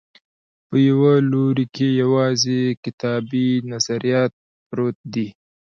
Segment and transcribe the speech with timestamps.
[0.67, 4.33] په یوه لوري کې یوازې کتابي نظریات
[4.69, 5.27] پرت دي.